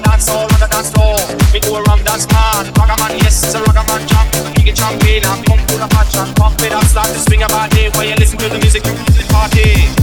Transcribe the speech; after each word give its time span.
the 0.00 0.08
dance 0.08 0.28
hall, 0.28 0.42
on 0.42 0.60
the 0.60 0.68
dance 0.70 0.90
floor. 0.90 1.16
Me 1.52 1.60
do 1.60 1.74
a 1.74 1.82
rum 1.82 2.02
dance 2.04 2.26
man, 2.26 2.66
rock 2.76 2.98
yes, 3.22 3.42
it's 3.42 3.54
a 3.54 3.62
rock 3.62 3.74
man 3.74 4.06
jump. 4.06 4.30
Big 4.54 4.74
champion, 4.74 5.24
I'm 5.24 5.42
pumped 5.44 5.70
full 5.70 5.82
of 5.82 5.90
and 5.90 6.36
Pump 6.36 6.60
it 6.62 6.72
up, 6.72 6.84
start 6.84 7.08
to 7.08 7.18
swing 7.18 7.42
about 7.42 7.74
it 7.76 7.94
while 7.94 8.04
you 8.04 8.14
listen 8.14 8.38
to 8.38 8.48
the 8.48 8.58
music, 8.58 8.84
you 8.84 9.24
party. 9.28 9.97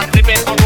I've 0.00 0.12
been 0.12 0.57